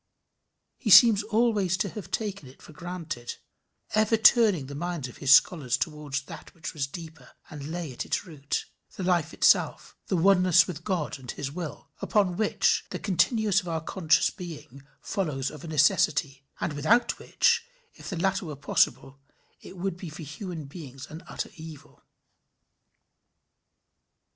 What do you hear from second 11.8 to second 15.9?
upon which the continuance of our conscious being follows of a